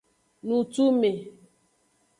[0.47, 1.11] Nutume.